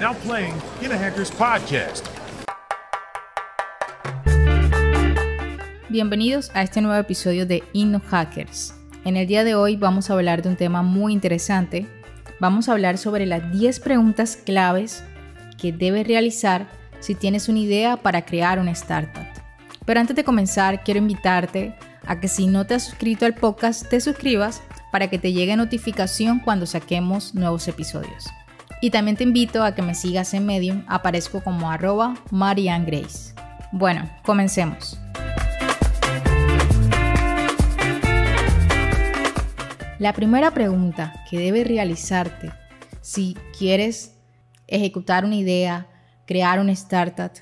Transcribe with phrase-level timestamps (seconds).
[0.00, 2.06] Now playing In a Hackers Podcast.
[5.90, 8.74] Bienvenidos a este nuevo episodio de Inno Hackers.
[9.04, 11.86] En el día de hoy vamos a hablar de un tema muy interesante.
[12.40, 15.04] Vamos a hablar sobre las 10 preguntas claves
[15.58, 16.66] que debes realizar
[17.00, 19.26] si tienes una idea para crear una startup.
[19.84, 21.74] Pero antes de comenzar, quiero invitarte
[22.06, 24.62] a que si no te has suscrito al podcast, te suscribas
[24.92, 28.30] para que te llegue notificación cuando saquemos nuevos episodios.
[28.82, 33.34] Y también te invito a que me sigas en Medium, aparezco como arroba Marianne Grace.
[33.72, 34.98] Bueno, comencemos.
[39.98, 42.50] La primera pregunta que debes realizarte
[43.02, 44.18] si quieres
[44.66, 45.86] ejecutar una idea,
[46.26, 47.32] crear una startup,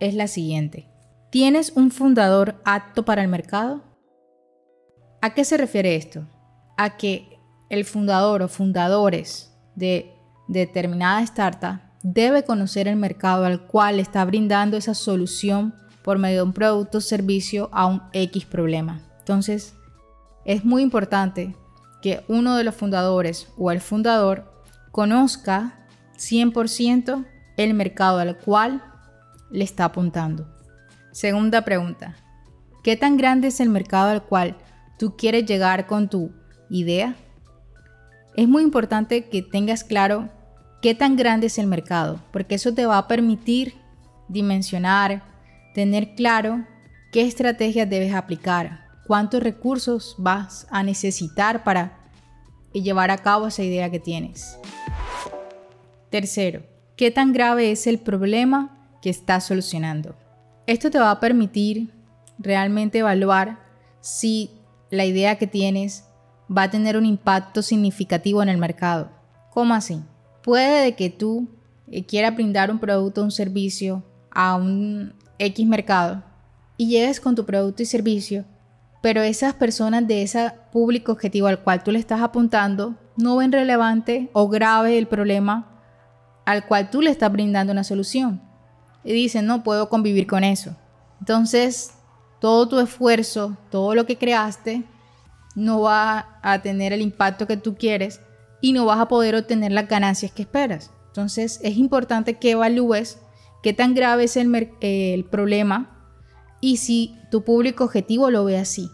[0.00, 0.88] es la siguiente.
[1.30, 3.82] ¿Tienes un fundador apto para el mercado?
[5.20, 6.26] ¿A qué se refiere esto?
[6.78, 10.17] A que el fundador o fundadores de
[10.48, 16.42] determinada startup debe conocer el mercado al cual está brindando esa solución por medio de
[16.44, 19.02] un producto o servicio a un X problema.
[19.18, 19.74] Entonces,
[20.44, 21.54] es muy importante
[22.00, 24.50] que uno de los fundadores o el fundador
[24.90, 27.26] conozca 100%
[27.56, 28.82] el mercado al cual
[29.50, 30.48] le está apuntando.
[31.12, 32.16] Segunda pregunta,
[32.82, 34.56] ¿qué tan grande es el mercado al cual
[34.98, 36.32] tú quieres llegar con tu
[36.70, 37.16] idea?
[38.36, 40.28] Es muy importante que tengas claro
[40.80, 43.74] qué tan grande es el mercado, porque eso te va a permitir
[44.28, 45.22] dimensionar,
[45.74, 46.64] tener claro
[47.12, 51.98] qué estrategias debes aplicar, cuántos recursos vas a necesitar para
[52.72, 54.58] llevar a cabo esa idea que tienes.
[56.10, 56.62] Tercero,
[56.96, 60.16] qué tan grave es el problema que estás solucionando.
[60.66, 61.92] Esto te va a permitir
[62.38, 63.58] realmente evaluar
[64.00, 64.50] si
[64.90, 66.04] la idea que tienes
[66.54, 69.10] va a tener un impacto significativo en el mercado.
[69.50, 70.02] ¿Cómo así?
[70.48, 71.46] Puede que tú
[71.90, 76.22] eh, quieras brindar un producto o un servicio a un X mercado
[76.78, 78.46] y llegues con tu producto y servicio,
[79.02, 83.52] pero esas personas de ese público objetivo al cual tú le estás apuntando no ven
[83.52, 85.68] relevante o grave el problema
[86.46, 88.40] al cual tú le estás brindando una solución.
[89.04, 90.74] Y dicen, no puedo convivir con eso.
[91.20, 91.92] Entonces,
[92.40, 94.82] todo tu esfuerzo, todo lo que creaste,
[95.54, 98.22] no va a tener el impacto que tú quieres
[98.60, 100.90] y no vas a poder obtener las ganancias que esperas.
[101.06, 103.18] Entonces es importante que evalúes
[103.62, 106.12] qué tan grave es el, el, problema
[106.60, 108.90] y si tu público objetivo lo ve así,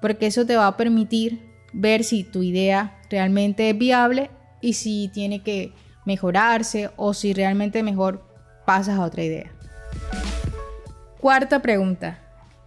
[0.00, 1.40] porque eso te va a permitir
[1.72, 4.30] ver si tu idea realmente es viable
[4.60, 5.72] y si tiene que
[6.04, 8.24] mejorarse o si realmente mejor
[8.66, 9.52] pasas a otra idea.
[11.20, 12.18] Cuarta pregunta,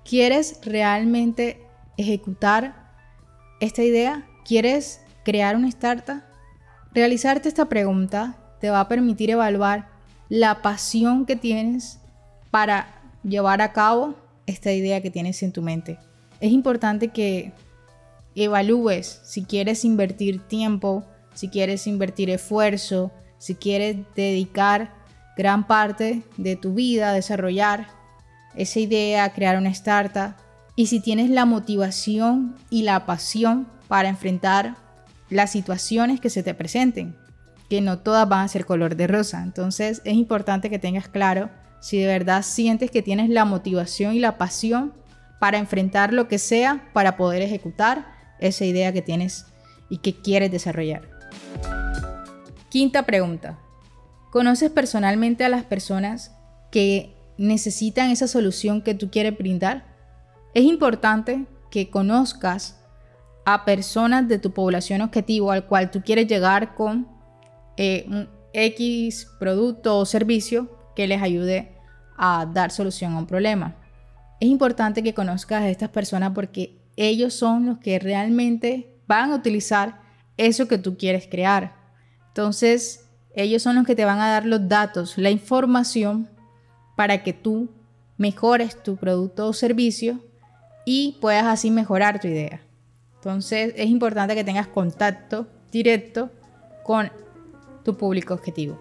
[0.03, 1.61] ¿quieres realmente
[1.97, 2.91] ejecutar
[3.59, 4.27] esta idea?
[4.45, 6.30] ¿Quieres crear una startup?
[6.93, 9.87] Realizarte esta pregunta te va a permitir evaluar
[10.27, 11.99] la pasión que tienes
[12.51, 12.87] para
[13.23, 14.15] llevar a cabo
[14.45, 15.99] esta idea que tienes en tu mente.
[16.41, 17.53] Es importante que
[18.35, 24.93] evalúes si quieres invertir tiempo, si quieres invertir esfuerzo, si quieres dedicar
[25.37, 27.87] gran parte de tu vida a desarrollar
[28.53, 30.35] esa idea, crear una startup,
[30.75, 34.75] y si tienes la motivación y la pasión para enfrentar
[35.31, 37.15] las situaciones que se te presenten,
[37.69, 39.41] que no todas van a ser color de rosa.
[39.41, 41.49] Entonces es importante que tengas claro
[41.79, 44.93] si de verdad sientes que tienes la motivación y la pasión
[45.39, 49.45] para enfrentar lo que sea para poder ejecutar esa idea que tienes
[49.89, 51.09] y que quieres desarrollar.
[52.69, 53.57] Quinta pregunta.
[54.31, 56.35] ¿Conoces personalmente a las personas
[56.71, 59.85] que necesitan esa solución que tú quieres brindar?
[60.53, 62.80] Es importante que conozcas
[63.45, 67.07] a personas de tu población objetivo al cual tú quieres llegar con
[67.77, 71.75] eh, un X producto o servicio que les ayude
[72.17, 73.75] a dar solución a un problema.
[74.39, 79.35] Es importante que conozcas a estas personas porque ellos son los que realmente van a
[79.35, 80.01] utilizar
[80.37, 81.75] eso que tú quieres crear.
[82.27, 86.29] Entonces, ellos son los que te van a dar los datos, la información
[86.95, 87.69] para que tú
[88.17, 90.19] mejores tu producto o servicio
[90.85, 92.61] y puedas así mejorar tu idea.
[93.21, 96.31] Entonces es importante que tengas contacto directo
[96.83, 97.11] con
[97.83, 98.79] tu público objetivo.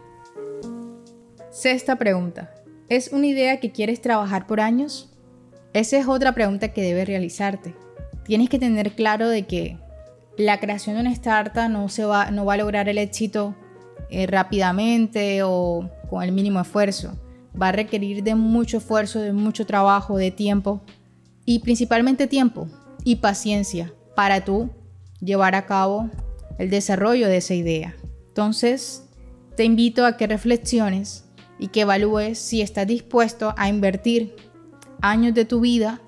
[1.51, 2.51] Sexta pregunta.
[2.89, 5.13] ¿Es una idea que quieres trabajar por años?
[5.75, 7.75] Esa es otra pregunta que debes realizarte.
[8.25, 9.77] Tienes que tener claro de que
[10.39, 13.55] la creación de una startup no, se va, no va a lograr el éxito
[14.09, 17.13] eh, rápidamente o con el mínimo esfuerzo.
[17.61, 20.81] Va a requerir de mucho esfuerzo, de mucho trabajo, de tiempo
[21.45, 22.69] y principalmente tiempo
[23.05, 24.69] y paciencia para tú
[25.21, 26.11] llevar a cabo
[26.59, 27.97] el desarrollo de esa idea.
[28.29, 29.09] Entonces,
[29.57, 31.25] te invito a que reflexiones
[31.59, 34.37] y que evalúes si estás dispuesto a invertir
[35.01, 36.03] años de tu vida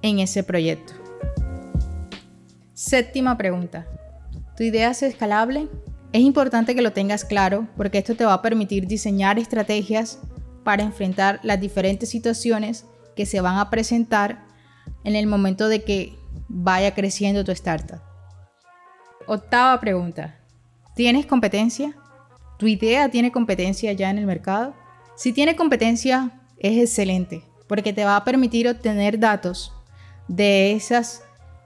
[0.00, 0.94] en ese proyecto.
[2.72, 3.86] Séptima pregunta.
[4.56, 5.68] ¿Tu idea es escalable?
[6.14, 10.18] Es importante que lo tengas claro porque esto te va a permitir diseñar estrategias
[10.62, 14.46] para enfrentar las diferentes situaciones que se van a presentar
[15.04, 18.00] en el momento de que vaya creciendo tu startup.
[19.26, 20.36] Octava pregunta.
[20.94, 21.96] ¿Tienes competencia?
[22.58, 24.74] ¿Tu idea tiene competencia ya en el mercado?
[25.16, 29.72] Si tiene competencia, es excelente, porque te va a permitir obtener datos
[30.28, 31.22] de esas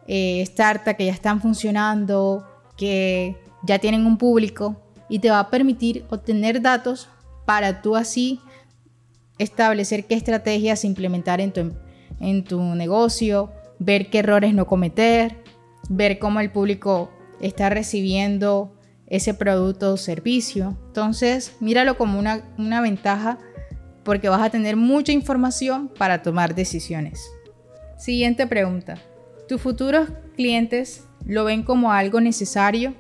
[0.07, 4.77] eh, startups que ya están funcionando, que ya tienen un público,
[5.09, 7.09] y te va a permitir obtener datos
[7.45, 8.41] para tú así
[9.39, 11.73] establecer qué estrategias implementar en tu,
[12.21, 15.43] en tu negocio, ver qué errores no cometer,
[15.89, 17.11] ver cómo el público
[17.41, 18.75] está recibiendo
[19.07, 20.77] ese producto o servicio.
[20.89, 23.39] Entonces, míralo como una, una ventaja
[24.05, 27.23] porque vas a tener mucha información para tomar decisiones.
[27.97, 28.99] Siguiente pregunta.
[29.49, 32.95] ¿Tus futuros clientes lo ven como algo necesario?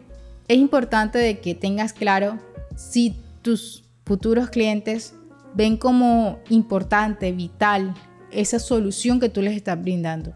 [0.49, 2.39] Es importante de que tengas claro
[2.77, 5.15] si tus futuros clientes
[5.55, 7.95] ven como importante, vital,
[8.31, 10.35] esa solución que tú les estás brindando.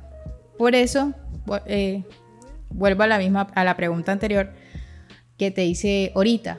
[0.62, 1.12] Por eso,
[1.66, 2.04] eh,
[2.70, 4.52] vuelvo a la misma, a la pregunta anterior
[5.36, 6.56] que te hice ahorita.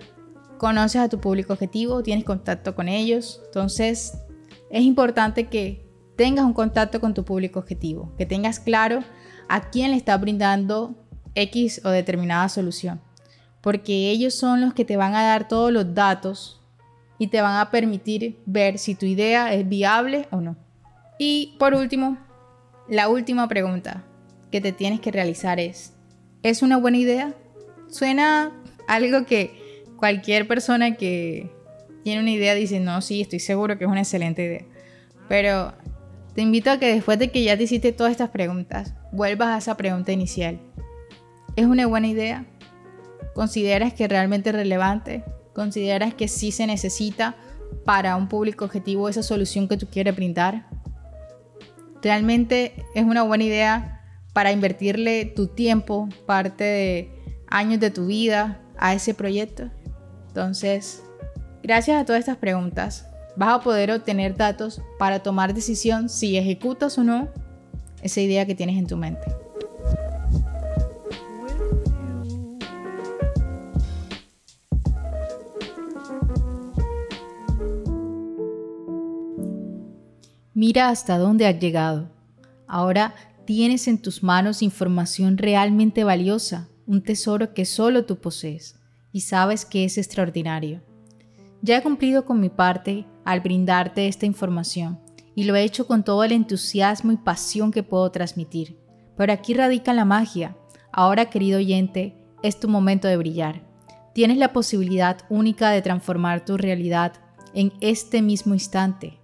[0.58, 2.04] ¿Conoces a tu público objetivo?
[2.04, 3.42] ¿Tienes contacto con ellos?
[3.46, 4.18] Entonces,
[4.70, 9.06] es importante que tengas un contacto con tu público objetivo, que tengas claro
[9.48, 10.96] a quién le estás brindando
[11.34, 13.00] X o determinada solución,
[13.62, 16.62] porque ellos son los que te van a dar todos los datos
[17.20, 20.58] y te van a permitir ver si tu idea es viable o no.
[21.18, 22.18] Y por último,
[22.88, 24.04] la última pregunta
[24.52, 25.94] que te tienes que realizar es,
[26.44, 27.34] ¿es una buena idea?
[27.90, 28.52] Suena
[28.88, 31.50] algo que cualquier persona que
[32.04, 34.66] tiene una idea dice, no, sí, estoy seguro que es una excelente idea.
[35.30, 35.74] Pero
[36.36, 39.58] te invito a que después de que ya te hiciste todas estas preguntas, vuelvas a
[39.60, 40.60] esa pregunta inicial.
[41.56, 42.46] ¿Es una buena idea?
[43.34, 45.24] ¿Consideras que es realmente relevante?
[45.54, 47.36] ¿Consideras que sí se necesita
[47.86, 50.68] para un público objetivo esa solución que tú quieres brindar?
[52.04, 54.02] ¿Realmente es una buena idea
[54.34, 59.72] para invertirle tu tiempo, parte de años de tu vida a ese proyecto?
[60.28, 61.02] Entonces,
[61.64, 63.08] gracias a todas estas preguntas,
[63.38, 67.30] vas a poder obtener datos para tomar decisión si ejecutas o no
[68.02, 69.43] esa idea que tienes en tu mente.
[80.66, 82.10] Mira hasta dónde has llegado.
[82.70, 83.14] Ahora
[83.44, 88.80] tienes en tus manos información realmente valiosa, un tesoro que solo tú posees
[89.12, 90.82] y sabes que es extraordinario.
[91.62, 95.02] Ya he cumplido con mi parte al brindarte esta información
[95.36, 98.80] y lo he hecho con todo el entusiasmo y pasión que puedo transmitir.
[99.18, 100.56] Pero aquí radica la magia.
[100.94, 103.68] Ahora, querido oyente, es tu momento de brillar.
[104.14, 107.16] Tienes la posibilidad única de transformar tu realidad
[107.54, 109.20] en este mismo instante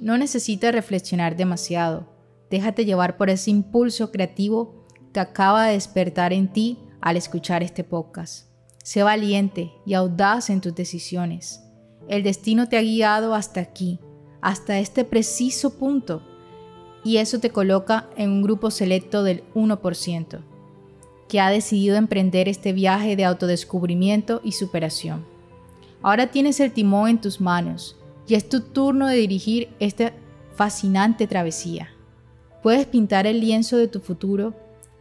[0.00, 2.08] no necesitas reflexionar demasiado.
[2.50, 7.84] Déjate llevar por ese impulso creativo que acaba de despertar en ti al escuchar este
[7.84, 8.48] podcast.
[8.82, 11.62] Sé valiente y audaz en tus decisiones.
[12.08, 13.98] El destino te ha guiado hasta aquí,
[14.40, 16.22] hasta este preciso punto,
[17.02, 20.40] y eso te coloca en un grupo selecto del 1%,
[21.28, 25.24] que ha decidido emprender este viaje de autodescubrimiento y superación.
[26.02, 30.12] Ahora tienes el timón en tus manos y es tu turno de dirigir esta
[30.54, 31.90] fascinante travesía.
[32.62, 34.54] Puedes pintar el lienzo de tu futuro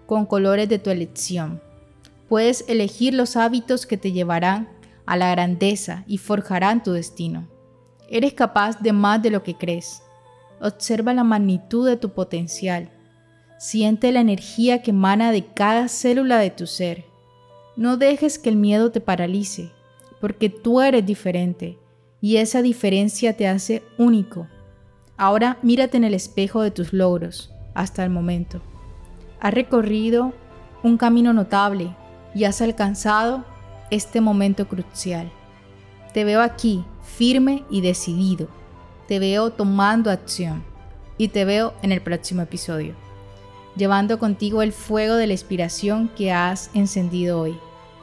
[0.06, 1.62] con colores de tu elección.
[2.30, 4.70] Puedes elegir los hábitos que te llevarán
[5.06, 7.48] a la grandeza y forjarán tu destino.
[8.10, 10.02] Eres capaz de más de lo que crees.
[10.62, 12.92] Observa la magnitud de tu potencial.
[13.58, 17.06] Siente la energía que emana de cada célula de tu ser.
[17.76, 19.72] No dejes que el miedo te paralice,
[20.22, 21.78] porque tú eres diferente
[22.26, 24.48] y esa diferencia te hace único.
[25.16, 28.64] Ahora mírate en el espejo de tus logros hasta el momento.
[29.40, 30.34] Has recorrido
[30.82, 31.96] un camino notable
[32.34, 33.46] y has alcanzado
[33.92, 35.32] este momento crucial.
[36.16, 38.48] Te veo aquí, firme y decidido.
[39.08, 40.64] Te veo tomando acción
[41.20, 42.96] y te veo en el próximo episodio,
[43.76, 47.56] llevando contigo el fuego de la inspiración que has encendido hoy.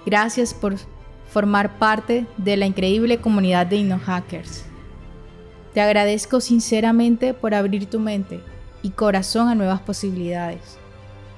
[0.07, 0.76] Gracias por
[1.33, 4.65] formar parte de la increíble comunidad de InnoHackers.
[5.73, 8.41] Te agradezco sinceramente por abrir tu mente
[8.83, 10.77] y corazón a nuevas posibilidades.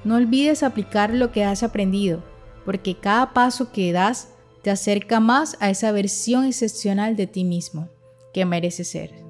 [0.03, 2.21] No olvides aplicar lo que has aprendido,
[2.65, 7.87] porque cada paso que das te acerca más a esa versión excepcional de ti mismo
[8.33, 9.24] que mereces ser.